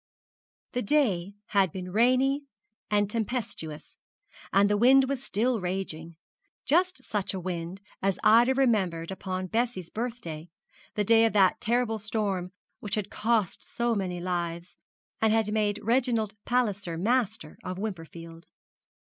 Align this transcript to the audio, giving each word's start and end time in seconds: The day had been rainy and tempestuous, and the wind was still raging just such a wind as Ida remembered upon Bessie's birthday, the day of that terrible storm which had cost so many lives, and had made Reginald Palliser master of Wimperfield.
The 0.71 0.81
day 0.81 1.35
had 1.49 1.71
been 1.71 1.91
rainy 1.91 2.45
and 2.89 3.07
tempestuous, 3.07 3.97
and 4.51 4.67
the 4.67 4.75
wind 4.75 5.07
was 5.07 5.23
still 5.23 5.61
raging 5.61 6.15
just 6.65 7.03
such 7.03 7.35
a 7.35 7.39
wind 7.39 7.81
as 8.01 8.17
Ida 8.23 8.55
remembered 8.55 9.11
upon 9.11 9.45
Bessie's 9.45 9.91
birthday, 9.91 10.49
the 10.95 11.03
day 11.03 11.23
of 11.25 11.33
that 11.33 11.61
terrible 11.61 11.99
storm 11.99 12.51
which 12.79 12.95
had 12.95 13.11
cost 13.11 13.61
so 13.61 13.93
many 13.93 14.19
lives, 14.19 14.75
and 15.21 15.31
had 15.31 15.53
made 15.53 15.79
Reginald 15.83 16.33
Palliser 16.45 16.97
master 16.97 17.59
of 17.63 17.77
Wimperfield. 17.77 18.47